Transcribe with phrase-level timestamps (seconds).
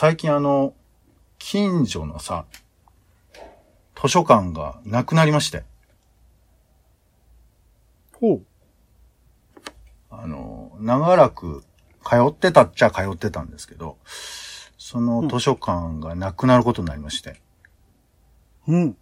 [0.00, 0.72] 最近あの、
[1.38, 2.46] 近所のさ、
[4.00, 5.62] 図書館がなくなりまして。
[8.14, 8.42] ほう。
[10.08, 11.64] あの、長らく
[12.02, 13.98] 通ってたっちゃ通ってたんですけど、
[14.78, 17.38] その図書館がなくなることになりまして。
[18.68, 18.96] うん。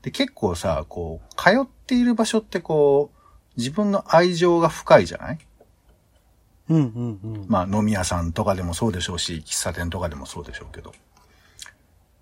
[0.00, 5.38] で、結構さ、こう、通っている場所ってこう、自分の愛情が深いじゃない？
[6.68, 7.46] うんうんうん。
[7.48, 10.92] まあ飲み屋さんとかでもそうでしょうし、喫茶店とかでもそうでしょうけど。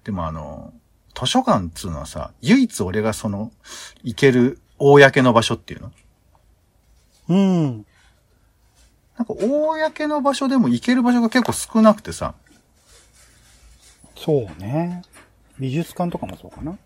[0.04, 0.72] でもあの、
[1.14, 3.52] 図書館っつうのはさ、唯一俺がその、
[4.02, 5.92] 行ける公の場所っていうの？
[7.28, 7.86] うん。
[9.16, 12.34] なんか公の場所でも行ける場所が結構少なくてさ、
[14.16, 15.02] そうね。
[15.58, 16.76] 美術館とかもそうかな。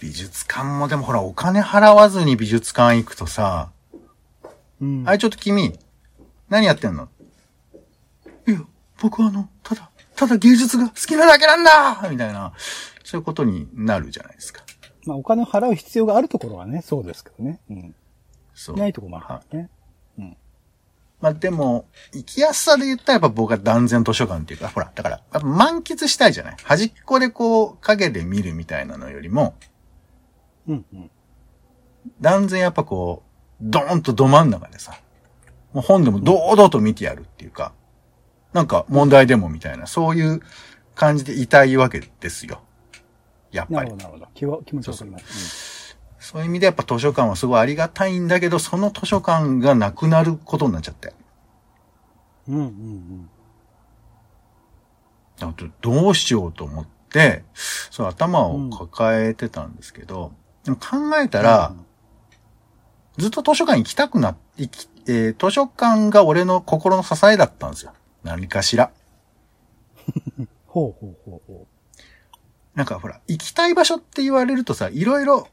[0.00, 3.70] 美術館もでもほらお金払わずに美術館行くとさ、
[4.80, 5.04] うん。
[5.06, 5.78] あれちょっと君、
[6.54, 7.08] 何やってんの？
[8.46, 8.60] いや、
[9.02, 12.52] 僕はあの、ただ、ただ芸術が好きなだけなんだみたいな、
[13.02, 14.62] そういうことになるじゃないですか。
[15.04, 17.60] まあ、お金を払う必要があるところはね、そうですけどね。
[17.68, 17.94] うん。
[18.54, 18.76] そう。
[18.76, 19.68] ないところもあるからね。
[21.20, 26.56] まあでも、行きやすさで言ったらやっぱ僕は断然図書館っていうか、ほら、だから、やっぱ満喫したいじゃない？
[26.62, 29.54] 端っこでこう、影で見るみたいなのよりも、
[30.68, 31.10] うんうん。
[32.20, 34.94] 断然やっぱこう、ドーンとど真ん中でさ、
[35.74, 37.72] もう本でも堂々と見てやるっていうか、
[38.54, 40.40] なんか問題でもみたいな、そういう
[40.94, 42.62] 感じでいたいわけですよ。
[43.50, 43.96] やっぱりなるほ。
[43.96, 44.62] ど、なるほど。
[44.64, 45.98] 気持ちわかります。
[46.18, 51.12] そういう意味でやっぱ図書館はすごいありがたいんだけど、その図書館がなくなることになっちゃって。
[52.48, 52.56] うん。
[52.56, 53.30] うんうん
[55.40, 57.44] あとどうしようと思って、
[57.90, 60.32] そう頭を抱えてたんですけど、
[60.64, 61.74] でも考えたら、
[63.16, 67.92] ずっと図書館行きたくな、行き、えー図書館が俺の心の支えだったんですよ。
[68.22, 68.90] 何かしら。
[70.38, 70.48] うん。
[70.66, 71.66] ほうほうほうほ
[72.74, 75.48] なんかほら、行きたい場所って言われるとさ、いろいろ、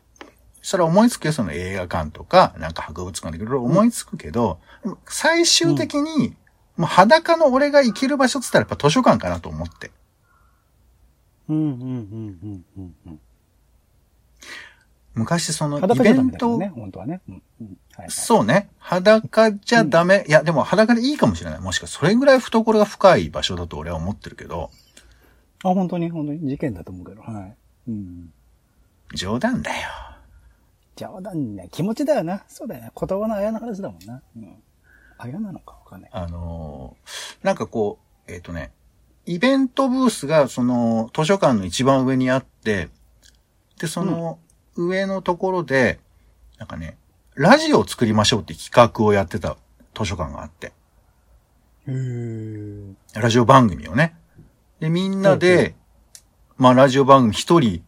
[0.64, 6.36] それは思いつくよ、その映画館とか、なんか博物館でいろいろ思いつくけど、でも最終的に、
[6.78, 9.92] もう裸の俺が行ける場所って言ったらやっぱ図書館かなと思って。
[11.48, 11.54] う。
[11.54, 13.20] うんうんうんうんうんうん。
[15.14, 17.22] 昔そのイベント、ね、本当はね。
[17.28, 17.68] うんうん。
[17.68, 18.12] はい、はい。
[18.12, 18.70] そうね。
[18.80, 20.26] 裸じゃダメ。
[20.28, 21.60] いや、でも裸でいいかもしれない。
[21.60, 24.72] もしかそれぐらい懐が深い場所だと俺は思ってるけど、
[25.64, 27.56] あ、本当に本当に事件だと思うけど、はい。
[27.90, 28.34] うん。
[29.14, 29.90] 冗談だよ。
[30.96, 32.44] 冗談ね、気持ちだよな。
[32.48, 32.92] そうだよね。
[32.98, 34.22] 言葉のあやの話だもんな。
[34.36, 34.56] うん。
[35.18, 36.10] あやなのかわかんない。
[36.14, 38.72] あのーなんかこう、えっ、とね、
[39.26, 42.90] イベントブースがその図書館の一番上にあって、
[43.80, 44.40] で、その
[44.88, 46.00] 上のところで、
[46.58, 46.98] なんかね、
[47.36, 49.58] ラジオを作りましょうって企画をやってた
[49.96, 50.74] 図書館があって。
[53.14, 54.16] ラジオ番組をね。
[54.80, 55.76] で、みんなで、
[56.58, 57.84] まあラジオ番組一人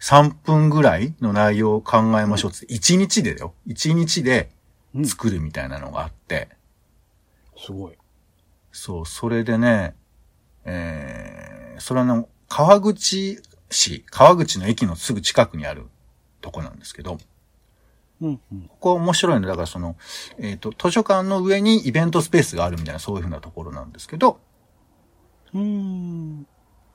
[0.00, 3.54] 3分ぐらいの内容を考えましょうって、1日でだよ。
[3.66, 4.50] 1日で
[4.94, 5.04] うん。
[5.06, 6.48] 作るみたいなのがあって、
[7.58, 7.98] すごい。
[8.72, 9.94] そう、それでね、
[10.64, 15.86] えー、それはあの、川口市、川口の駅のすぐ近くにある
[16.46, 17.18] とこなんですけど、
[18.20, 18.62] うんうん。
[18.62, 19.96] ここ面白いのだからその、
[20.38, 24.38] えっ、と、図書館の上にイベントスペースがあるみたいなそういう風なところなんですけど、
[25.52, 26.46] うーん。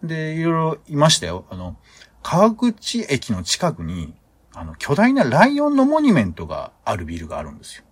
[0.01, 1.45] で、いろいろいましたよ。
[1.49, 1.77] あの、
[2.23, 4.13] 川口駅の近くに、
[4.53, 7.83] あの、巨大なライオンのモニュメントがあるビルがあるんですよ。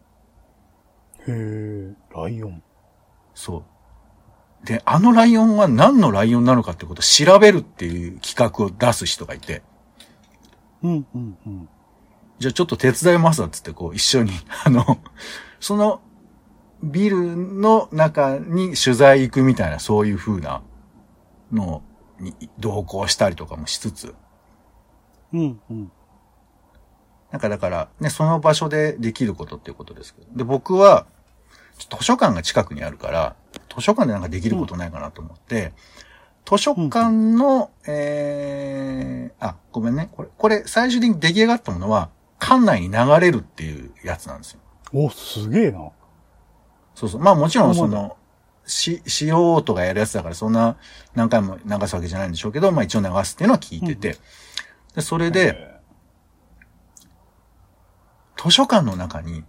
[1.28, 1.94] へー。
[2.16, 2.64] ライオン。
[3.36, 4.66] そう。
[4.66, 9.62] で、あのライオンは何のライオンなのかってことを調べるっていう企画を出す人がいて、
[10.84, 11.69] うんうんうん。
[12.40, 14.31] じゃあちょっと手伝いますわっつってこう一緒に、
[14.66, 15.00] あの、
[15.59, 16.01] その
[16.81, 20.62] ビルの中に取材行くみたいなそういう風な
[21.51, 21.84] の
[22.19, 24.16] に同行したりとかもしつつ、
[25.34, 25.91] うんうん。
[27.31, 30.28] なんかだからね、その場所でできることっていうことですけど。
[30.35, 31.05] で、僕は、
[31.78, 33.35] 図書館が近くにあるから、
[33.76, 35.73] 図書館でなんかできることないかなと思って、
[36.46, 40.09] 図書館の、えー、あ、ごめんね。
[40.12, 42.09] これ、これ最終的に出来上がったものは、
[42.40, 44.59] 館内に流れるっていうやつなんですよ。
[44.94, 45.91] お、すげえな。
[46.96, 47.22] そうそう。
[47.22, 48.18] まあもちろんその、
[48.66, 50.78] し、素人がやるやつだからそんな
[51.16, 54.18] 何回も流すわけじゃないんでしょうけど、まあ一応流すっていうのは聞いてて、
[54.96, 55.80] で、それで、
[58.41, 59.44] 図書館の中に、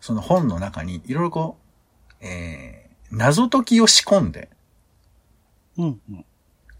[0.00, 1.58] その本の中に、いろいろこ
[2.20, 4.48] う、えー、謎解きを仕込んで、
[5.78, 6.24] うんうん。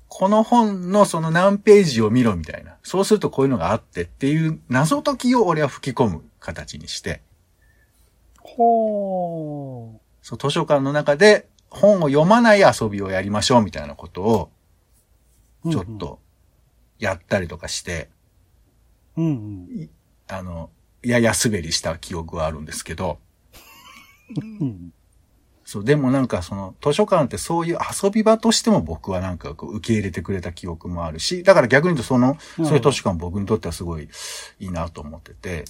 [0.08, 2.76] この本のその何ページを見ろみたいな。
[2.82, 7.22] そうするとこういうのがあってっていう謎解きを俺は吹き込む形にして、
[8.40, 9.98] ほー。
[10.20, 14.50] そう図書館の中で本を読まない遊びをやりましょうみたいなことを、
[15.70, 16.18] ちょっと、
[16.98, 18.10] やったりとかして、
[19.16, 19.28] うんう
[19.82, 19.90] ん。
[20.28, 20.70] あの、
[21.02, 23.18] やや滑りした記憶はあるんですけど、
[24.60, 24.92] うん。
[25.72, 32.66] そう、でもなんかその図書館ってそういう遊び場としても僕はなんかこう受け入れてくれた記憶もあるし、だから逆に言うとその、うん。
[32.66, 34.06] そういう図書館僕にとってはすごい
[34.60, 35.64] いいなと思ってて、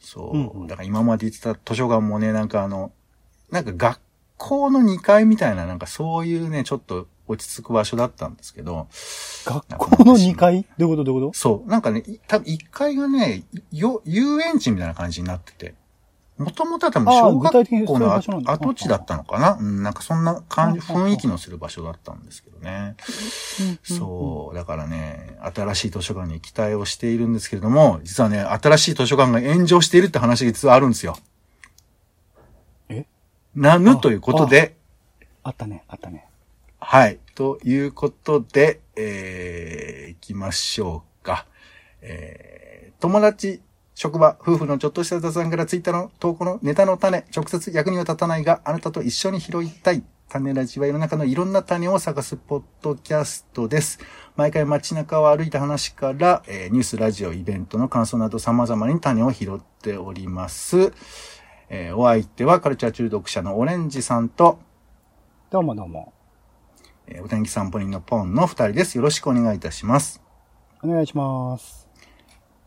[0.00, 0.32] そ
[0.64, 2.90] う、だから今まで言ってた図書館もね、なんかあの、
[3.52, 4.00] なんか学
[4.36, 8.88] 校の2階みたいななんかそういうね、ちょっと落ち着く場所だったんですけど、
[9.44, 10.66] 学校の2階？
[10.76, 11.04] どういうこと？
[11.04, 15.74] どういうこそう、なんかね、い多分1階がね、よ、遊園地みたいな感じになってて、
[16.40, 18.14] もともとは多分ああ小学校の
[18.50, 19.58] 跡地だったのかな？
[19.60, 22.96] うん、なんかそんな感じ、雰囲気のする場所だったんですけどね。
[23.86, 31.18] とそう、だからね、新しい図書館に期待をしているんですけれども、実はね、新しい図書館が炎上しているって話が実はあるんですよ。
[32.88, 33.04] え？
[33.54, 34.76] なぬということで、
[35.42, 36.26] あったね、あったね。
[36.78, 37.18] はい。
[37.34, 41.46] ということで、えー、行きましょうか。
[42.00, 43.60] えー、友達、
[44.02, 50.02] 職場、夫婦のちょっとした雑談からツイッターの投稿のネタの種、直接役には立たないが、あなたと一緒に拾いたい。
[50.30, 53.98] 種ラジは世の中のいろんな種を探すポッドキャストです。
[54.36, 60.94] 毎回街中を歩いた話から、えーニュース、ラジオ、イベントの感想など様々に種を拾っております。
[61.68, 64.60] えーお相手はカルチャー中毒者のオレンジさんと、
[65.50, 66.14] どうもどうも。
[67.06, 68.96] えーお天気散歩人のポンの二人です。
[68.96, 70.22] よろしくお願いいたします。
[70.82, 71.89] お願いします。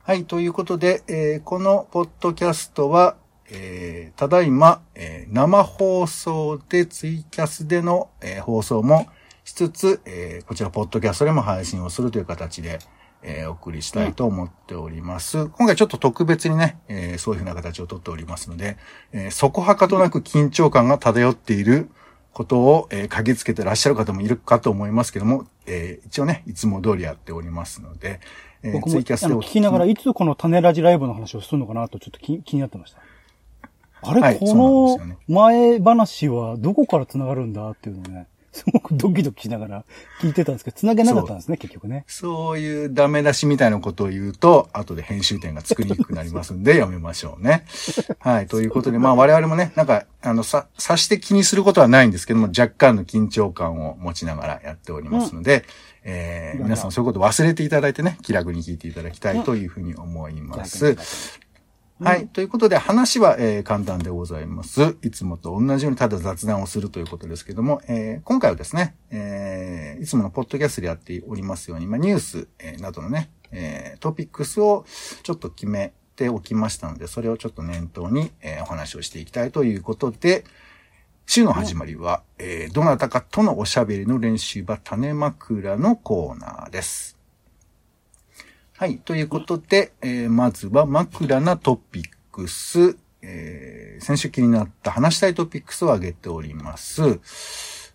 [0.06, 3.16] はい、ということで、えーこのポッドキャストは、
[3.50, 9.08] えーただいま、えー生放送でツイキャスでの、えー放送も
[9.46, 12.80] しつつ、えーこちらポッドキャストでも配信をするという形で、
[13.22, 15.48] えーお送りしたいと思っております。
[15.48, 18.76] 今回ちょっと特別にね、えーそういうふうな形をとっておりますので、
[19.14, 21.88] えーそこはかとなく緊張感が漂っている
[22.34, 28.20] ことを、えー嗅ぎつけてらっしゃる方もいるかと思いますけども、えー一応ね、いつも通りやっておりますので、
[28.62, 33.00] えー僕もあツイキャスで聞きながら、いつこの種ラジライブの話をするのかなとちょっと気気になってました。
[34.06, 35.18] あれ、こはいそうなんですよね。
[35.30, 39.86] の前話はどこから繋がるんだっていうのをね、すごくドキドキしながら
[40.22, 42.06] 聞いてたんですけど、繋げなかったんですね、結局ね。
[42.08, 47.66] そういうダメ出しみたいなことを言うと、後で編集点が作りにくくなりますんで、やめましょうね。
[48.20, 48.48] はい。
[48.48, 55.66] ということで、まあ我々もね、なんか、あの、さ、さして気にすることはないんですけども、若干の緊張感を持ちながらやっておりますので、
[56.06, 60.98] えーうん皆さんそういうことを忘れていただいてね、気楽に聞いていただきたいというふうに思います。
[62.02, 62.28] はい。
[62.28, 64.98] ということで、話は、えー簡単でございます。
[65.04, 74.86] いつもと同じようにただ雑談をするということですけども、えー今回はですね、えーいつものポッドキャストでやっておりますように、まあ、ニュース、えーなどのね、えートピックスを
[75.22, 80.46] ちょっと決めておきましたので、それをちょっと念頭に、えーお話をしていきたいということで、
[81.28, 87.23] 週の始まりは、えーどなたかとのおしゃべりの練習場種枕のコーナーです。
[88.84, 88.98] はい。
[88.98, 92.04] ということで、えーまずは枕なトピッ
[92.34, 97.02] クス、えー先週気になった話したいトピックスを挙げております。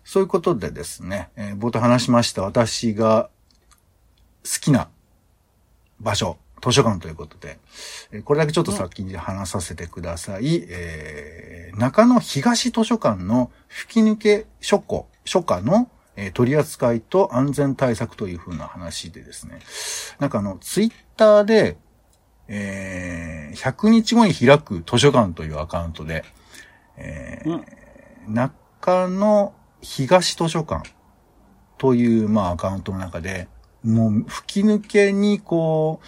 [0.03, 3.29] そういうことでですね、えー冒頭話しました私が
[4.43, 4.89] 好きな
[5.99, 7.59] 場所、図書館ということで、
[8.11, 10.65] えこれだけちょっと先に話させてください。
[10.69, 19.59] えー中野東図書館の吹き抜け書庫、書家の、えー取り扱いと安全対策というふうな話でですね、
[20.19, 21.77] なんかあの、ツイッターで、
[22.47, 26.23] えー100日後に開く図書館というアカウントで、
[26.97, 27.63] えー
[28.27, 30.89] 中野東図書館
[31.77, 33.47] という、まあ、アカウントの中で、
[33.83, 36.01] もう、吹き抜けに、こ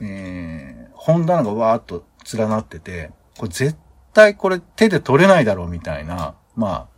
[0.00, 2.04] う、えー本棚がわーっと
[2.36, 3.76] 連なってて、これ絶
[4.12, 6.88] 対これ手で取れないだろうみたいな、まあ、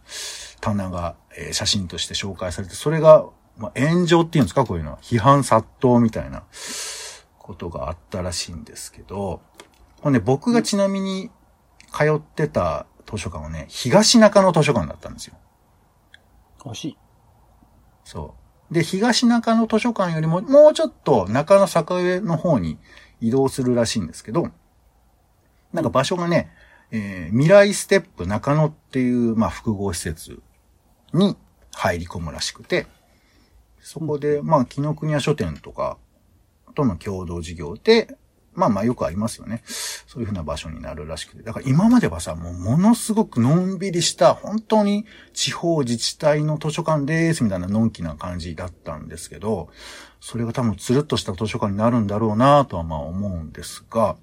[0.60, 4.64] 棚が、えー写真として紹介されて、それが、まあ、炎上っていうんですか？
[4.64, 4.99] こういうのは。
[5.02, 6.44] 批判殺到みたいな
[7.38, 9.42] ことがあったらしいんですけど、
[10.00, 11.30] これね、僕がちなみに
[11.92, 15.34] 通ってた図書館はね、東中野図書館だったんですよ。
[16.60, 16.99] 惜しい。
[18.04, 18.34] そ
[18.70, 18.75] う。
[18.75, 22.78] で、東中野図書館よりも、もうちょっと中野坂上の方に
[23.20, 24.50] 移動するらしいんですけど、
[25.72, 26.50] なんか場所がね、
[26.92, 30.40] えー未来ステップ中野っていう、まあ、複合施設
[31.12, 31.36] に
[31.72, 32.86] 入り込むらしくて、
[33.80, 35.96] そこで、まあ、紀ノ国屋書店とか
[36.74, 38.16] との共同事業で、
[38.52, 39.62] まあまあよくありますよね。
[39.64, 41.42] そういうふうな場所になるらしくて。
[41.42, 49.70] だから今まではさ、もうものすごくのんびりした、本当に地方自治体の図書館です、みたいなのんきな感じだったんですけど、
[50.20, 54.16] それが多分つるっとした図書館になるんだろうなとはまあ思うんですが、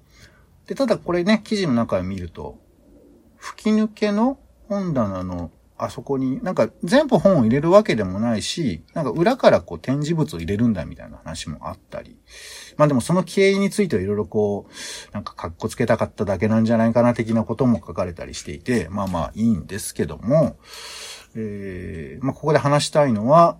[0.66, 2.58] で、ただこれね、記事の中を見ると、
[3.38, 12.18] 吹き抜けの本棚のあそこに、なんか全部本を入れるわけでもないし、なんか裏からこう展示物を入れるんだみたいな話もあったり。
[12.76, 20.58] まあでもその経緯についてはいろいろこう、なんか格好つけたかっただけなんじゃないかな的なことも書かれたりしていて、まあまあいいんですけども、
[21.36, 23.58] えー、まあここで話したいのは、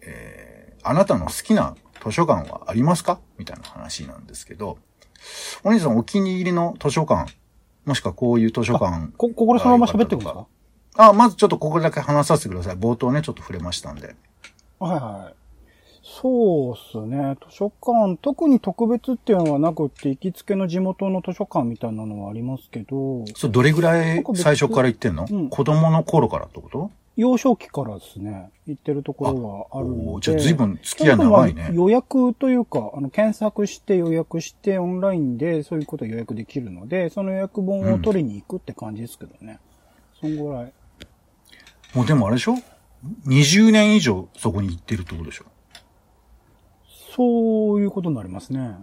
[0.00, 4.78] えー、あなたの好きな図書館はありますかみたいな話なんですけど、
[5.62, 7.32] お兄さんお気に入りの図書館、
[7.84, 9.12] もしくはこういう図書館。
[9.16, 10.46] こ、ここでそのまま喋ってくるんですか
[10.96, 12.76] あ、まずちょっとここだけ話させてください。
[12.76, 14.14] 冒頭ね、ちょっと触れましたんで。
[14.78, 15.34] はいはい。
[16.06, 17.36] そうっすね。
[17.50, 26.90] 図書館、特に特別っていうのはなくって、行きつけの地元の図書館みたいなのはありますけど、そう、どれぐらい最初から行ってんの、うん子供の頃からってこと？
[27.16, 30.20] 幼少期からですね、行ってるところはあるので。
[30.20, 31.70] じゃあ随分付き合い長いね。
[31.72, 39.58] 予約というか、あの、検索して予約してオンラインでそういうことを予約できるので、その予約本を取りに行くって感じですけどね。
[40.20, 40.72] そんぐらい。
[41.94, 42.56] もうでもあれでしょ
[43.26, 45.44] ?20 年以上そこに行ってるってことでしょ？
[47.16, 48.76] そういうことになりますね。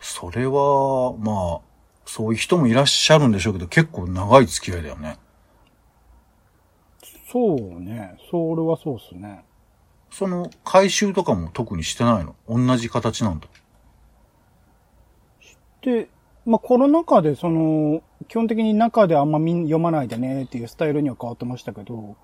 [0.00, 1.60] それは、まあ、
[2.06, 5.18] そういう人もいらっしゃるんでしょうけど、結構長い付き合いだよね。
[7.32, 8.16] そうね。
[8.30, 9.44] それはそうっすね。
[10.10, 12.36] その、回収とかも特にしてないの？
[12.48, 13.48] 同じ形なんだ。
[15.82, 16.08] で、
[16.46, 22.16] まあ、コロナ禍でその、基本的に中であんま読まないでねっていうスタイルには変わってましたけど、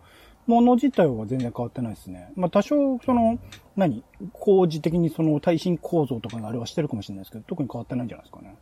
[0.46, 2.32] もの自体は全然変わってないですね。
[2.36, 3.38] まあ、多少、その、
[3.76, 4.04] 何？
[4.32, 8.56] 工事的にその耐震構造とかのあれはしてるかもしれないですけど、特に変わってないんじゃないですかね。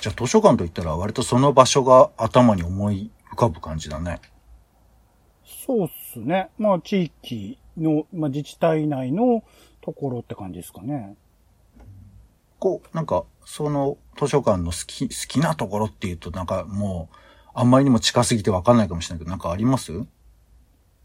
[0.00, 4.20] じゃあ図書館といったら割とその場所が頭に思い浮かぶ感じだね。
[5.44, 6.50] そうっすね。
[6.58, 9.44] まあ、地域の、まあ、自治体内の
[9.80, 11.16] ところって感じですかね。
[12.58, 17.16] こう、なんか、その図書館の好き、好きなところっていうとなんかもう、
[17.54, 19.92] あんまりにも近すぎてわかんないかもしれないけど、なんかあります？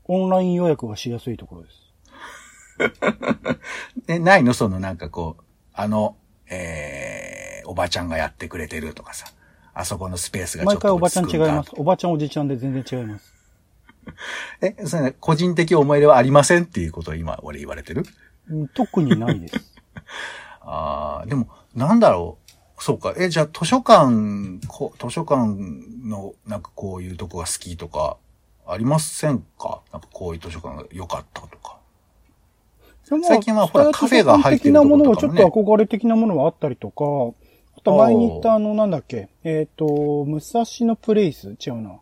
[0.08, 1.88] オンライン予約がしやすいところです。
[4.08, 4.54] え、ないの？
[4.54, 6.16] そのなんかこう、あの、
[6.50, 9.28] えー、おばちゃんがやってくれてるとかさ、
[9.74, 11.72] あそこのスペースがちょっと毎回おばちゃん違います。
[11.76, 13.34] おばちゃんおじちゃんで全然違います。
[14.62, 18.06] え、それね、個人的思い入れはありませんっていうことを今俺言われてる？
[18.50, 19.56] うん特にないです。
[20.62, 22.38] ああ、でも、なんだろ
[22.80, 22.84] う。
[22.84, 23.14] そうか。
[23.18, 25.56] え、じゃあ図書館、こ図書館
[26.06, 28.18] のなんかこういうとこが好きとか、
[28.70, 29.82] ありませんか？
[29.92, 31.78] なんかこういう図書館が良かったとか。
[33.24, 37.06] 最近はほらカフェが入ってるとこ的なものはちょっと憧れ的なものはあったりとか、
[37.78, 39.86] あと前に言ったあの、なんだっけ、えっ、と、
[40.26, 41.56] 武蔵野プレイス？
[41.66, 42.00] 違うな。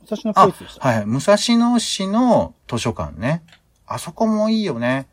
[0.00, 0.88] 武蔵野プあ、レイスでした？
[0.88, 1.06] はいはい。
[1.06, 3.42] 武蔵野市の図書館ね。
[3.86, 5.06] あそこもいいよね。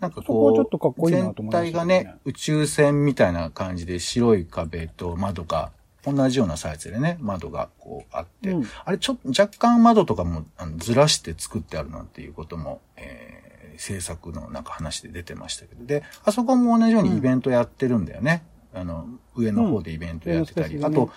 [0.00, 5.72] なんかそこはちょっことかっこう、いいなと思いました全体がね、宇宙船みたいな感じで白い壁と窓が、
[6.06, 8.66] 同じようなサイズでね、窓がこうあって、うん。
[8.84, 10.44] あれちょっと若干窓とかも
[10.78, 13.44] ずらして作ってあるなんていうことも、えー
[13.76, 18.44] 制作のなんか話で出てましたけど、で、あそこも同じようにイベントやってるんだよね。
[18.72, 21.10] あの、上の方でイベントやってたり、うんあと、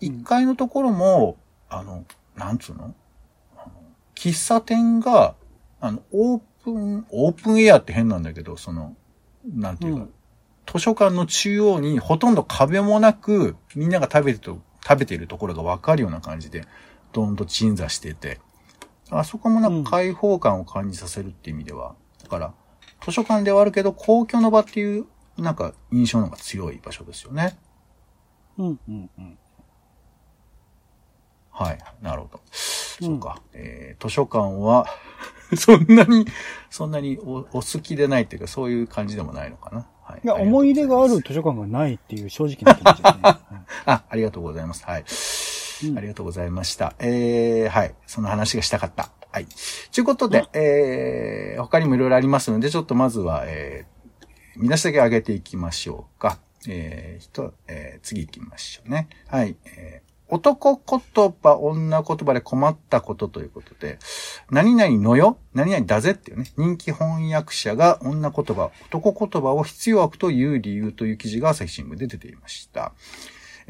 [0.00, 1.36] 1階のところも、
[1.68, 2.04] あの、
[2.36, 2.94] なんつうの
[4.14, 5.34] 喫茶店が、
[5.80, 8.96] あの、オープン、オープンエアって変なんだけど、その、
[9.44, 10.12] なんていうか、うん
[10.66, 16.64] 図書館の中央にほとんど壁もなく、みんなが食べてると、食べているところがわかるような感じで、
[17.12, 18.40] どんと鎮座してて、
[19.10, 22.54] あそこもなんか開放感を感じさせるっていう意味では、だから、
[23.04, 27.58] 図書館ではあるけど、公共の場っていう、なんか印象の方が強い場所ですよね。
[28.58, 29.38] うん、うん、うん。
[31.50, 31.78] はい。
[32.00, 32.40] なるほど。
[32.50, 33.42] そうか。
[33.52, 34.86] えー、図書館は、
[35.56, 36.26] そんなに、
[36.70, 39.86] そんなにおお好きでないっていうか、そういう感じでもないのかな。
[40.12, 40.20] はい。
[40.22, 43.20] いや、思い入れがある図書館がないっていう正直な気持ちですね。
[43.86, 44.84] あ、ありがとうございます。
[44.84, 45.04] はい。
[45.88, 46.94] うんありがとうございました。
[47.00, 47.94] えー、はい。
[48.06, 49.10] その話がしたかった。
[49.32, 49.46] はい。
[49.92, 56.38] ということで、えー、他にもいろいろありますので、ちょっとまずは、えー、見出しだけ上げていきましょうか。
[56.68, 59.08] えー、人、えー、次行きましょうね。
[59.26, 59.56] はい。
[59.64, 63.98] えー男言葉、女言葉で困ったことということで、
[64.50, 72.94] 何々のよ何々だぜっていうね、人気翻訳者が女言葉、男言葉を必要悪という理由という記事が朝日新聞で出ていました。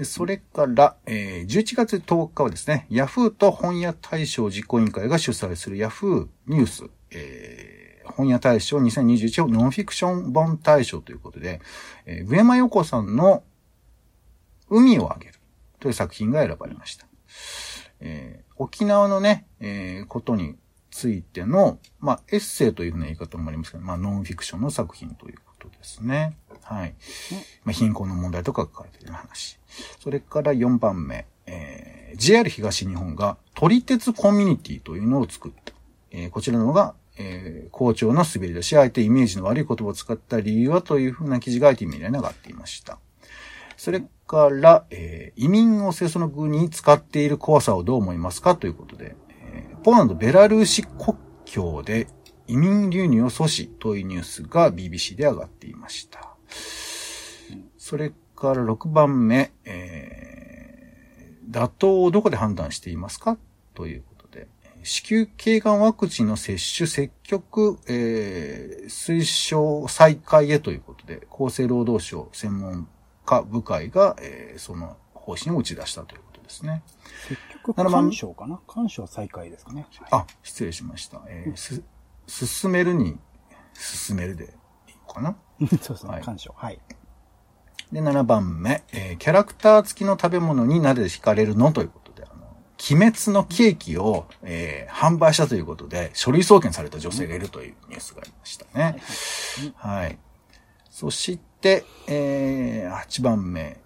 [0.04, 11.60] それから、えー11月10日はですね、ヤフーと本屋大賞実行委員会が主催するヤフーニュース、えー本屋大賞2021ノンフィクション本大賞ということで、
[12.06, 13.42] えー上山陽子さんの
[14.70, 15.34] 海をあげる
[15.82, 17.06] という作品が選ばれました。
[18.00, 20.56] えー沖縄のね、えーことに
[20.92, 26.36] ついての、まあ、エッセイというふうな言い方もありますけど、まあ、ノンフィクションの作品ということですね。
[26.62, 26.94] はい。
[27.64, 29.58] まあ、貧困の問題とか書かれている話。
[30.00, 35.72] それから4番目、え JR 東日本が撮り鉄コミュニティというのを作った。
[36.12, 42.98] えーこちらの方が、えー校長の滑り出し、あえてイメージの悪い言葉を使った理由はというふうな記事が IT メディアに上がっていました。
[43.82, 52.06] それから、えー移民を清楚の具に使っている怖さをどう思いますかということで、えーポーランド、ベラルーシ国境で
[52.46, 56.36] 移民流入を阻止というニュースが BBC で上がっていました。
[57.76, 63.36] それから6番目、えー、妥当をどこで判断していますか
[63.74, 64.46] ということで、
[64.84, 72.86] 子宮頸がんワクチンの接種積極、えー推奨再開へということで、厚生労働省専門
[73.24, 76.82] 家部会が、えーその方針を打ち出したということですね。
[77.28, 78.60] 結局、干渉かな？
[78.66, 79.86] 干渉再開ですかね。
[80.10, 81.22] あ、失礼しました。
[81.28, 81.82] えーす、
[82.26, 83.18] 進めるに、
[83.74, 84.44] 進めるで
[84.88, 85.36] いいのかな？
[85.80, 86.52] そうですね、はい干渉。
[86.56, 86.80] はい。
[87.92, 91.70] で、7番目、えーキャラクター付きの食べ物になぜ惹かれるの？
[91.72, 92.42] ということで、あの、
[92.90, 99.00] 鬼滅のケーキを、えー販売したということで、書類送検された女性がいるというニュースがありましたね。
[99.76, 100.18] はい。
[100.90, 101.42] そして、
[102.08, 103.78] えー、8番目、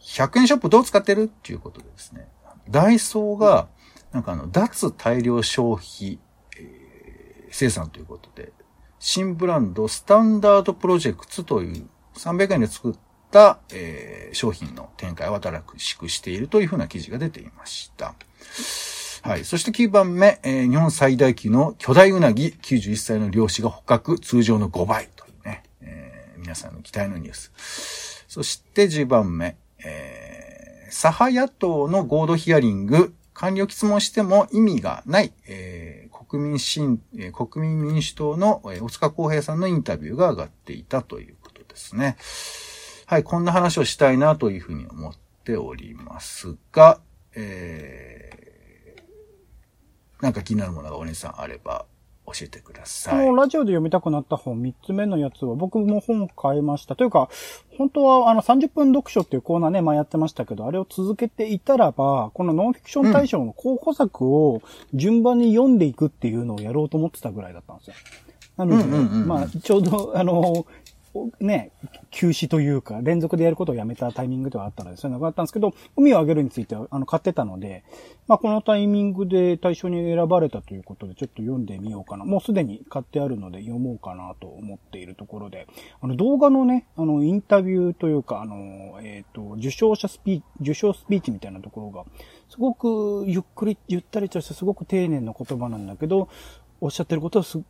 [0.00, 1.24] 100円ショップどう使ってる？
[1.24, 2.28] っていうことでですね、
[2.70, 3.68] ダイソーが、
[4.12, 6.18] なんかあの、脱大量消費、
[6.58, 8.52] えー生産ということで、
[8.98, 12.94] 新ブランドスタンダードプロジェクトという300円で作っ
[13.30, 18.14] た、えー商品の展開を新しくしているというふうな記事が出ていました。
[19.22, 19.44] はい。
[19.44, 25.08] そして9番目、えー日本最大級の巨大ウナギ91歳の漁師が捕獲、通常の5倍、
[26.48, 28.24] 皆さんの期待のニュース。
[28.26, 42.16] そして10番目、えー、左派野党の合同ヒアリング、官僚質問しても意味がない、えー国民新、えー国民民主党の、えー大塚康平さんのインタビューが上がっていたということですね。
[43.04, 45.12] はい、こんな話をしたいなというふうに思っ
[45.44, 46.98] ておりますが、
[47.34, 51.84] えー、なんか気になるものがお姉さんあれば
[52.32, 53.26] 教えてくだこさい。
[53.26, 56.96] のラジオで読みたくなった本、3つ目のやつは僕も本買いました。
[56.96, 57.28] というか、
[57.76, 64.62] 本当はあの30分読書っていうコーナーね、前やってましたけど、あれを続けていたらば、このノンフィクション大賞の候補作を
[64.94, 67.94] 順番に読んでいくっていうのをやろうと思ってたぐらいだったんですよ。
[68.56, 70.66] なので、うんうんうんうんまあ、ちょうど、あの、お
[71.40, 71.72] ね、
[72.10, 77.84] 休止というか、連続でやることをやめたタイミングではあったので、そういうのがあったんですけど、海をあげるについては、あの、買ってたので、
[78.26, 82.24] まあ、このタイミングで対象に選ばれたということで、ちょっと読んでみようかな。
[82.24, 85.66] もうすでに買ってあるので読もうかなと思っているところで、
[86.00, 92.04] あの、動画のね、あの、インタビューというか、あの、えっ、と、受賞者スピーチ、受賞スピーチみたいなところが、
[92.48, 96.28] すごくゆっくり、ゆったりとしてすごく丁寧な言葉なんだけど、
[96.80, 97.64] おっしゃってることをすぐ、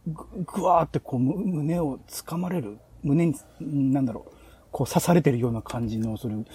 [0.44, 4.32] ぐわーってこう、胸を掴まれる、胸に、なんだろう、
[4.70, 6.46] こう刺されてるような感じのする言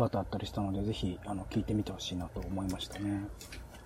[0.00, 3.24] 葉とあったりしたので、ぜひ、あの、聞いてみてほしいなと思いましたね。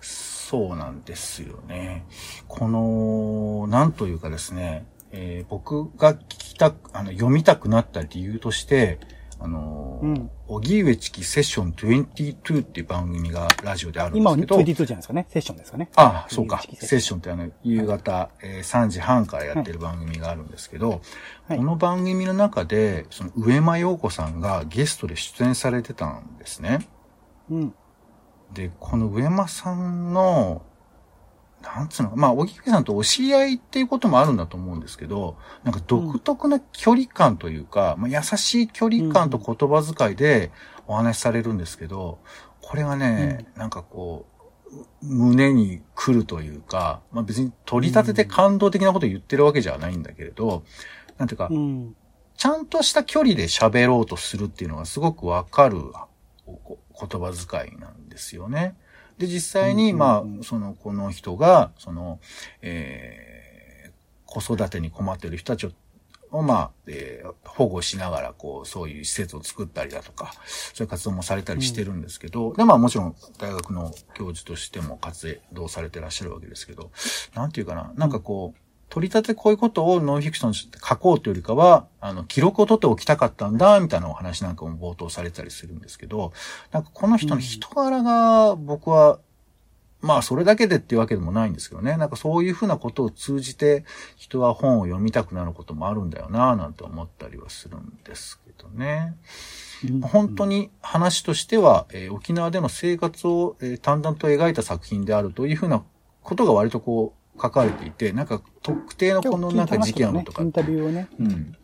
[0.01, 2.05] そうなんですよね。
[2.47, 8.99] この、なんというかですね、えー僕が聞きたく、あの、読みたくなった理由として、
[9.39, 15.27] あのー、うん荻上チキセッション22っていう番組がラジオであるんで今はすけど、22じゃないですかね。
[15.29, 15.89] セッションですかね。
[15.95, 16.61] ああ、そうか。
[16.79, 21.01] セッションってあの、夕方、えー3時半からやってる番組があるんですけど、
[21.47, 26.87] はいこの番組の中で、その上間陽子さんがゲストで出演されてたんですね。
[27.49, 27.73] うん。
[28.53, 30.61] で、この上間さんの、
[31.61, 40.51] なんつうのまあ、荻上さんとお知り合いっていうこともあるんだと思うんですけど、なんか独特な距離感というか、まあ、優しい距離感と言葉遣いで
[40.85, 42.19] お話しされるんですけど、
[42.61, 44.37] これがね、なんかこう、
[45.01, 50.63] 胸に来るというか、まあ別に取り立てて感動的なことを言ってるわけじゃないんだけれど、
[51.17, 51.95] なんていうか、うん。
[52.35, 55.81] ちゃんとした距離で喋ろうとするっていうのがすごくわかる
[56.45, 58.75] こ言葉遣いなんですよね。
[59.17, 60.39] で、実際に、うんまうんうん。
[60.41, 62.19] あ、その、この人が、その、
[62.61, 63.91] えー、
[64.25, 65.65] 子育てに困っている人たち
[66.31, 76.91] を、まあ、えー保護しながら、こう、そういう施設を作ったりだとか、そういう活動もされたりしてるんですけど、で、まあもちろん大学の教授としても活動されてらっしゃるわけですけど、
[77.33, 86.31] なんていうかな、なんかこう、取り立てこういうことをノンフィクションとして書こうというよりかは、あの、記録を取っておきたかったんだ、みたいなお話なんかも冒頭されたりするんですけど、
[86.71, 89.19] なんかこの人の人柄が僕は、
[89.99, 91.97] まあそれだけでっていうわけでもないんですけどね。
[91.97, 93.83] なんかそういうふうなことを通じて
[94.15, 99.15] 人は本を読みたくなることもあるんだよななんて思ったりはするんですけどね。
[100.03, 105.83] 本当に話としては、えー沖縄での生活を、えー淡々と描いた作品であるというふうな
[106.21, 111.07] ことが割とこう書かれていて、なんか特定のこのなんか事件とかインタビューをね。
[111.19, 111.55] うん。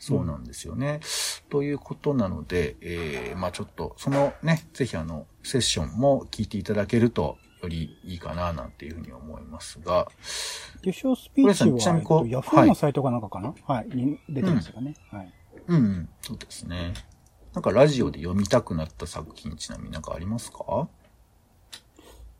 [0.00, 1.00] そうなんですよね。
[1.50, 10.06] ということなので、えー、まあちょっと、そのね、ぜひあの、セッションも聞いていただけると、よりいいかな、なんていうふうに思いますが。
[10.82, 13.52] 受賞スピーチは、ちなみにこうのサイトかなんかかな？
[13.66, 14.94] はい、に出てますよね。
[15.10, 15.32] はい。
[15.66, 16.94] うん、うん、そうですね。
[17.52, 20.88] なんかラジオで読みたくなった作品、ちなみになんかありますか？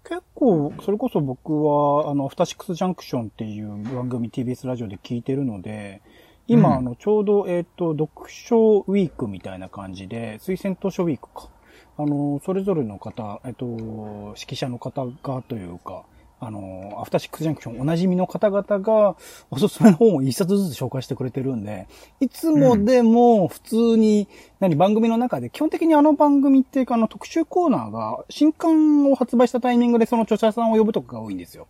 [0.09, 6.01] 結構、それこそ僕は、あの、アフターシックスジャンクションっていう番組 TBS ラジオで聞いてるので、
[6.47, 11.51] 今、うんあの、ちょうど、えっ、と、読書ウィークみたいな感じで、推薦図書ウィークか。
[11.99, 16.05] あの、それぞれの方、えっ、と、指揮者の方がというか、
[16.41, 19.17] あの、アフターシックスジャンクションおなじみの方々が、
[19.51, 21.89] おすすめの本を一冊ずつ紹介してくれてるんで、
[22.21, 24.29] いつもでも普通に、
[24.61, 31.67] 何、番組の中で、基本的にあの番組っていうか、あの特集コーナーが、新刊を発売したタイミングでその著者さんを呼ぶとかが多いんですよ。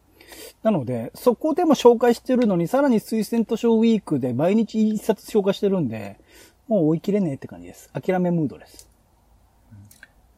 [0.63, 6.19] なので、そこでも紹介してるのに、さらに推薦図書ウィークで毎日一冊紹介してるんで、
[6.67, 7.91] もう追い切れねえって感じです。
[7.93, 8.88] 諦めムードです。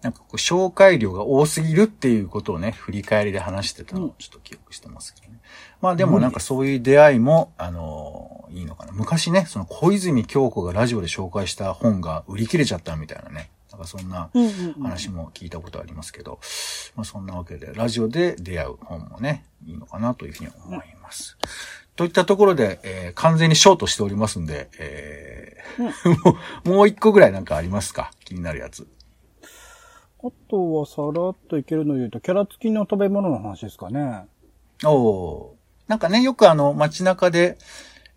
[0.03, 5.39] なんかこう、紹介量が多すぎるっていうことをね、振り返りで話してたのをちょっと記憶してますけどね。
[5.81, 8.91] まあでもなんかそういう出会いも、あのーいいのかな。
[8.93, 13.49] 昔ね、その小泉京子がラジオで紹介した本が売り切れちゃったみたいなね。
[13.71, 14.29] なんかそんな
[14.83, 16.41] 話も聞いたことありますけど、
[16.97, 21.39] まあそんなわけで、ラジオで出会う本もね、いいのかなというふうに思います。
[21.95, 28.11] といったところで、えー完全にショートしておりますんで、えー もう、もう一個ぐらいなんかありますか？
[28.25, 28.89] 気になるやつ。
[30.23, 34.27] あとはさらっといけるので言うと、キャラ付きの食べ物の話ですかね。
[34.85, 35.57] おお
[35.89, 37.57] なんかね、よくあの、街中で、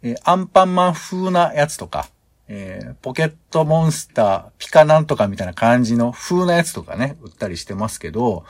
[0.02, 2.08] えーアンパンマン風なやつとか、
[2.50, 8.44] えーポケットモンスター、ピカなんとかみたいな感じの風なやつとかね、売ったりしてますけど、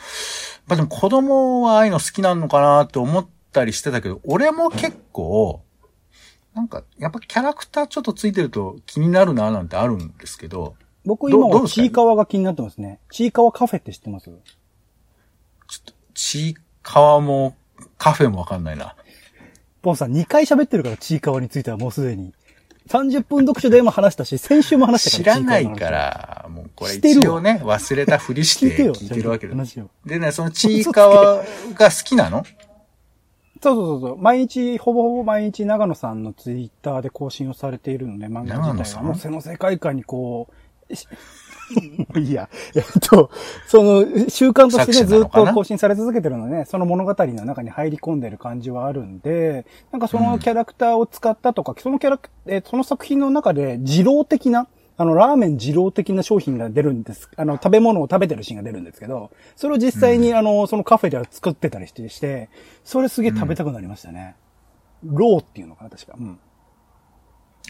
[0.65, 5.61] まあでも子供はああいうの好きなのかなって思ったりしてたけど、俺も結構、
[6.55, 12.99] なんか、やっぱキャラクターちょっとついてると気になるななんてあるんですけど、僕今はちいかわが気になってますね。
[13.11, 14.25] ちいかわカフェって知ってます？
[14.25, 17.55] ちょっと、ちいかわも
[17.97, 18.95] カフェもわかんないな。
[19.81, 22.33] ポンさん2回喋ってるから、ちいかわについてはもうすでに。
[22.87, 25.35] 30分読書でも話したし、先週も話した知から。
[25.37, 25.89] らないか。
[25.89, 29.55] ら、もうこれ一応ね、忘れたふりして聞いてるわけだ。
[30.05, 32.43] でね、そのちいかわが好きなの？
[33.61, 34.17] そうそうそうそう。
[34.17, 40.62] 毎日、ほぼほぼ毎日長野さんのツイッターで更新をされているので、漫画自体はもうその世界観にこう、し
[41.97, 42.49] もういいや。
[42.75, 43.31] えっと、
[43.67, 57.29] その、習慣としてね、ずっと更新され続けてるのでね、その物語の中に入り込んでる感じはあるんで、なんかそのキャラクターを使ったとか、そのキャラク、えーその作品の中で、二郎的な、あの、ラーメン二郎的な商品が出るんです。
[57.35, 62.49] あの、食べ物を食べてるシーンが出るんですけど、それを実際に、あの、そのカフェでは作ってたりして、して
[62.83, 64.35] それすげえ食べたくなりましたね。
[65.03, 66.13] ローっていうのかな、確か。
[66.17, 66.39] うん。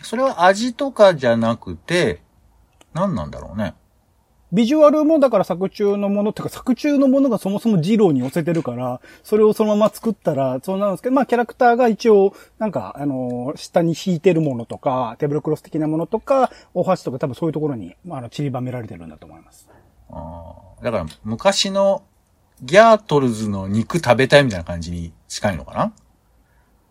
[0.01, 2.21] それは味とかじゃなくて、
[2.93, 3.75] 何なんだろうね。
[4.51, 19.67] ビジュアルもだから作中のものっていうか作中のものがそもそも二郎に寄せてるから、それをそのまま作ったらそうなるんですけど、まあキャラクターが一応、なんか、あのー下に引いてるものとか、テーブルクロス的なものとか、お箸とか多分そういうところに、まあ、あの、散りばめられてるんだと思います。
[20.12, 22.03] あーだから昔の
[22.62, 25.93] ギャートルズの肉食べたいみたいな感じに近いのかな？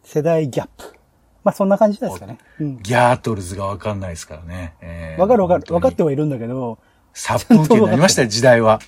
[0.03, 1.02] 世代ギャップ。
[1.45, 2.39] まあそんな感じですかね。
[2.61, 2.83] うん。
[2.83, 4.75] ギャートルズがわかんないですからね。
[4.81, 5.75] えーわかるわかる。
[5.75, 6.79] わかってはいるんだけど、
[7.13, 8.81] 殺風景になりましたよ、時代は。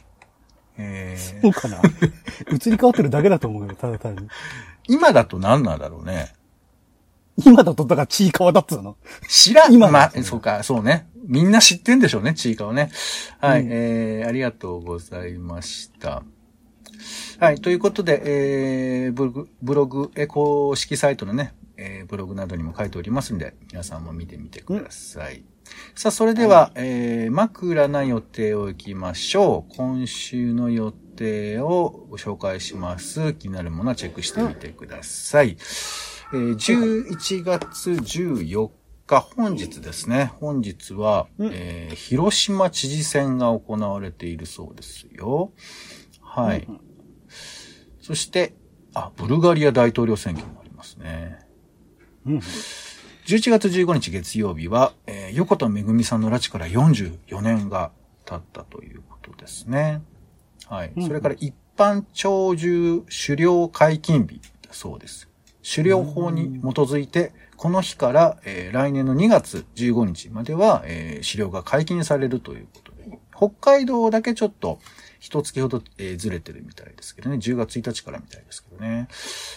[0.79, 1.81] えーそうかな。
[2.51, 4.29] 移り変わってるだけだと思うけど、ただ単に。
[4.89, 6.35] 今だと何なんだろうね。
[7.45, 8.97] 今だと、だから、ちいかわだっつうの？
[9.29, 9.77] 知らん。
[9.77, 11.09] まあ今です、ねそうか、そうね。
[11.27, 12.91] みんな知ってんでしょうね、ちいかわね。
[13.41, 16.23] はい、うんえー、ありがとうございました。
[17.41, 18.23] はい、ということで、
[19.07, 25.45] えー、ブログ、ブログ、えー公式サイトのね、えー、ブログなどにも書いておりますんで、皆さんも見てみてください。
[25.95, 29.75] さあ、それでは、えー、枕な予定を行きましょう。
[29.77, 33.35] 今週の予定をご紹介します。
[33.35, 35.57] 気になるものはチェックしてみてください。
[36.33, 38.71] えー11月14
[39.07, 40.33] 日、本日ですね。
[40.41, 45.53] 本日は、うんえー広島知事選が行われているそうですよ。
[46.21, 46.65] はい。
[46.69, 46.81] うん
[48.01, 48.55] そして、
[48.93, 51.39] あ、ブルガリア大統領選挙もありますね。
[52.27, 52.39] うん。
[53.27, 57.91] 11月15日月曜日は、えー横田めぐみさんの拉致から44年が
[58.25, 60.03] 経ったということですね。
[60.69, 60.93] はい。
[60.97, 65.29] うんそれから一般鳥獣狩猟解禁日だそうです。
[65.75, 74.79] 狩猟法に基づいて、この日から、えー来年の2月15日までは、えー狩猟が解禁されるということで、北海道だけちょっと
[75.25, 77.37] 一月ほど、えーずれてるみたいですけどね。
[77.37, 79.09] 10月1日からみたいですけどね。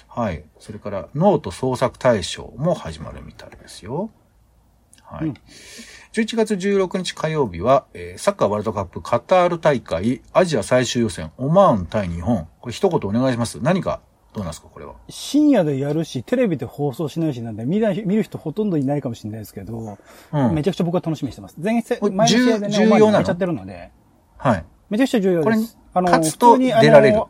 [0.07, 0.45] はい。
[0.59, 4.09] それから、ノート創作大賞も始まるみたいですよ。
[5.03, 5.27] はい。
[5.27, 5.33] うん
[6.13, 12.47] 11月16日火曜日は、えーサッカーワールドカップカタール大会アジア最終予選オマーン対日本。
[12.61, 13.59] これ一言お願いします。
[13.61, 13.99] 何か、
[14.33, 14.95] どうなんですかこれは？
[15.09, 19.97] 深夜でやるし、テレビで放送しないしなんで、見ない見る人ほとんどいないかもしれないですけど、
[20.31, 20.53] うん。
[20.55, 21.55] めちゃくちゃ僕は楽しみにしてます。
[21.61, 23.23] 前世これ、前の試合でね、重重要なの？
[23.25, 23.91] ちゃってるので、
[24.37, 24.65] はい。
[24.89, 25.77] めちゃくちゃ重要これです。
[25.93, 27.27] あ勝つと出られるわ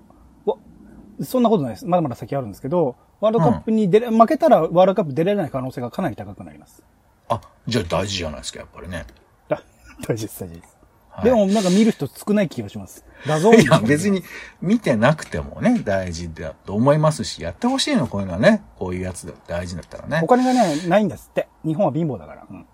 [1.22, 1.86] そんなことないです。
[1.86, 6.84] まだまだ先あるんですけど、ワールドカップに出れ、負けたらワールドカップ出れない可能性がかなり高くなります。
[7.28, 9.06] あ、じゃあ大事じゃないですか、やっぱりね。
[9.50, 9.64] だ
[10.08, 10.78] 大事です、大事です。
[11.10, 13.04] はいでもなんか見る人少ない気がします。
[13.26, 14.10] 画像いや、別。
[14.10, 14.22] に
[14.62, 18.62] 見てなくてもね、大事だと思いますし、やってほしいの、こういうのはね。
[18.78, 20.28] こういうやつだ、大事だったらねお。
[20.28, 21.48] 金がね、ないんですって。
[21.66, 22.46] 日本は貧乏だから。
[22.48, 22.68] うん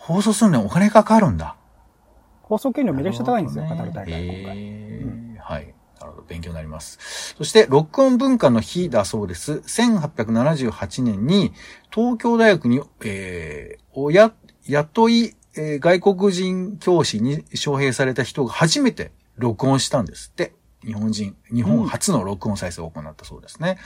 [0.00, 1.56] 放送するのにお金かかるんだ。
[2.50, 4.58] 放送権料めちゃくちゃ高いんですよ、カタール大会、今回。
[4.58, 5.74] へーはい。
[6.00, 7.34] なるほど、勉強になります。
[7.38, 9.52] そして、録音文化の日だそうです。
[9.52, 11.52] 1878年に、
[11.94, 14.32] 東京大学に、えー、おや、
[14.66, 20.52] 雇い、えー外国人教師に招聘された人が初めて録音したんですって。
[20.84, 23.78] 日本人、日本初の録音再生を行ったそうですね。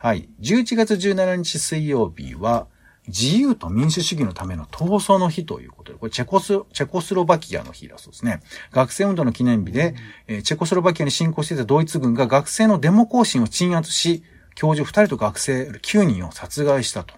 [0.00, 0.28] はい。
[0.40, 2.66] 11月17日水曜日は、
[3.08, 8.40] 自由と民主主義のための闘争の日ということで、これチェコス、チェコスロバキアの日だそうですね。
[8.70, 9.94] 学生運動の記念日で、
[10.28, 14.22] えーチェコスロバキアに侵攻していたドイツ軍が学生のデモ行進を鎮圧し、
[14.54, 17.14] 教授2人と学生9人を殺害したと。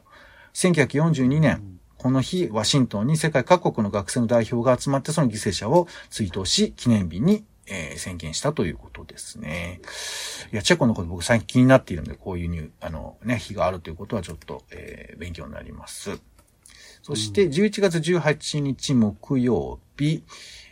[0.54, 9.80] 1942年、この日、ワシントンに世界各国の学生の代表が集まってその犠牲者を追悼し、記念日に、えー宣言したということですね。
[10.52, 16.20] いや、チェコのこと僕最近気になっているので、こういうニュー、あの、ね、日があるということはちょっと、えー勉強になります。
[17.02, 20.22] そして、11月18日木曜日、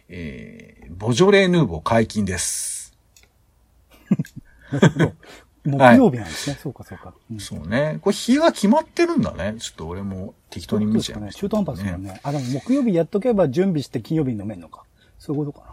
[0.09, 2.97] えーボジョレ・ヌーボー解禁です。
[5.65, 6.59] 木曜日なんですね。
[6.61, 7.15] そうか、そうか。
[7.31, 7.99] うんそうね。
[8.01, 9.55] これ日が決まってるんだね。
[9.59, 11.31] ちょっと俺も適当に見ちゃうね。
[11.33, 12.21] 中途半端ですもんね。
[12.25, 14.83] あ、でも木曜日やっとけば準備して金曜日に飲めんのか。
[15.19, 15.72] そういうことかな。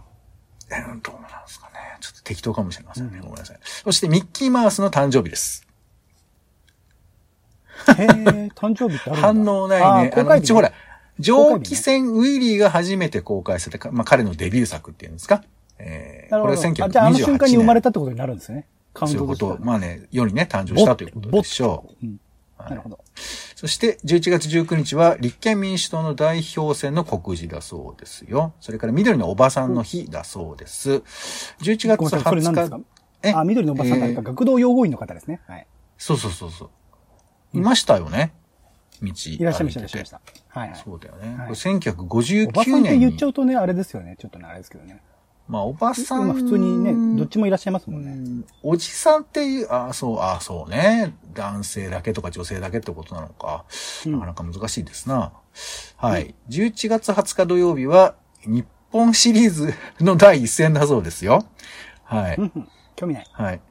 [0.72, 1.74] えーどうなんですかね。
[2.00, 3.20] ちょっと適当かもしれませんね。
[3.22, 3.60] ごめんなさい。
[3.64, 5.66] そして、ミッキーマウスの誕生日です。
[7.98, 8.06] へえ、
[8.56, 10.14] 誕生日ってあるんだ反応ないね。
[10.16, 10.76] あの、一応ほら、公
[11.20, 15.44] 蒸気船ウィリーが初めて公開された、まあ、彼のデビュー作っていうんですか？
[15.80, 16.42] えー。
[16.42, 16.84] これは1928年。
[16.86, 18.66] あじゃああの瞬間に生まれたってことになるんですね。
[18.96, 19.58] そういうこと。
[19.62, 22.06] まあね、世にね、誕生したということでしょう。
[22.06, 22.20] うん
[22.60, 23.00] なるほど。
[23.60, 28.54] そして、11月19日は、立憲民主党の代表選の告示だそうですよ。
[28.62, 31.04] それから、緑のおばさんの日だそうです。
[31.62, 32.78] 11月ごめんなさい、それ何です20か？
[32.78, 32.84] 日。
[33.24, 33.34] え？
[33.34, 35.42] あ、緑のおばさんなんか、えー学童養護員の方ですね。
[35.46, 35.68] はい。
[35.98, 36.70] そうそうそうそ
[37.54, 37.58] う。
[37.58, 38.32] いましたよね？
[39.02, 39.10] 道。
[39.10, 40.22] いいらっしゃいました、いらっしゃいました。
[40.48, 40.82] はいはい。
[40.82, 41.28] そうだよね。
[41.28, 43.28] はいこれ1959おばさんって年に言っちゃ。
[43.28, 44.16] うとね、あれですよね。
[44.18, 45.02] ちょっとね、あれですけどね。
[45.50, 46.26] まあ、おばさん。
[46.26, 48.12] 今普通にね、どっちもいらっしゃいますもんね。
[48.12, 51.16] うんおじさんっていう、あそう、あそうね。
[51.34, 53.66] 男性だけとか女性だけってことなのか。
[54.06, 55.34] うんなかなか難しいですな。
[55.98, 56.36] はい。
[56.50, 61.44] 11月20日土曜日は、日本シリーズの第一戦だそうですよ。
[62.04, 62.36] はい。
[62.38, 62.70] うんうん。
[62.96, 63.28] 興味ない。
[63.32, 63.62] はい。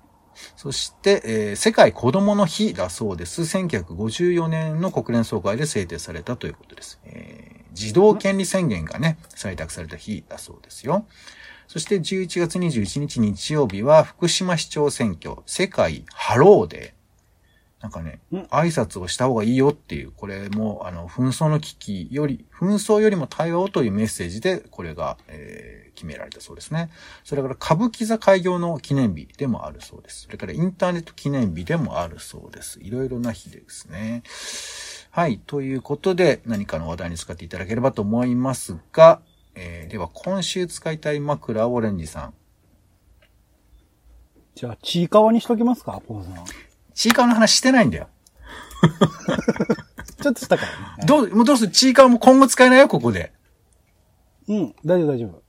[0.57, 3.43] そして、えー世界子供の日だそうです。
[3.43, 6.99] 1954年の国連総会で制定されたということです。
[7.05, 11.07] えー児童権利宣言がね、採択された日だそうですよ。
[11.69, 16.99] そして11月21日日曜日は福島市長選挙、世界ハローデー。
[17.83, 26.91] なんかね、うん挨拶をした方がいいよっていう、これも、あの、紛争の危機より、紛争よりも対話をというメッセージで、これが、えー決められたそうですね。
[27.25, 30.23] それから歌舞伎座開業の記念日でもあるそうです。
[30.23, 32.79] それからインターネット記念日でもあるそうです。
[32.81, 34.23] いろいろな日ですね。
[35.11, 35.41] はい。
[35.45, 39.21] ということで、何かの話題に使っていただければと思いますが、
[39.61, 42.35] えーでは今週使いたい枕をオレンジさん。
[44.55, 46.45] じゃあ、ちいかわにしときますか、ポーさん。
[46.95, 48.09] チーカーの話してないんだよ。
[50.23, 51.07] ちょっとしたからね。
[51.07, 51.73] どう、もうどうする？
[51.73, 53.33] チーカーも今後使えないよ、ここで。
[54.49, 55.43] うん、大丈夫、大丈夫。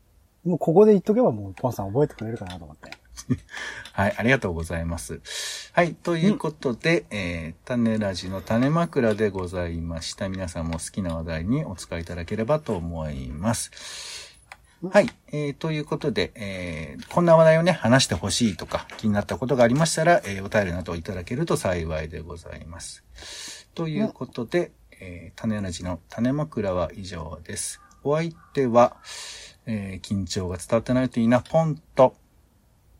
[0.50, 2.92] もうここで言っとけばもう、ポンさん覚えてくれるかなと思って。
[4.00, 5.20] はい、ありがとうございます。
[5.74, 10.30] はい、ということで、えー、種ラジの種枕でございました。
[10.30, 14.40] 皆さんも好きな話題にお使いいただければと思います。
[14.90, 23.04] はい、えー、ということで、えー、こんな話題をね、話してほしいとか、気になったことがありましたら、えー、お便りなどいただけると幸いでございます。
[23.76, 27.82] ということで、えー、種ラジの種枕は以上です。
[28.06, 28.96] お相手は、
[29.66, 32.16] えー、緊張が伝わってないといいな、ポンと、